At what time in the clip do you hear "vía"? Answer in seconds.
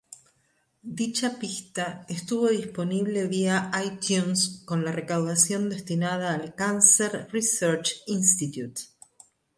3.27-3.69